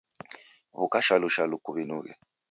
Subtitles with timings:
[0.77, 2.11] W'uka shalu shalu kuw'inughe.